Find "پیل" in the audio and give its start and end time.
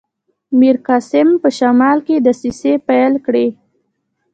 2.87-3.13